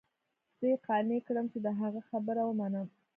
زه 0.57 0.65
يې 0.71 0.77
قانع 0.87 1.19
كړم 1.27 1.45
چې 1.53 1.59
د 1.65 1.67
هغه 1.79 2.01
خبره 2.09 2.41
ومنم. 2.45 2.87